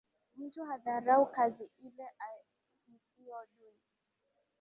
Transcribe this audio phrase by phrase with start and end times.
[0.35, 3.81] Mtu hadharau kazi, ile ahisiyo duni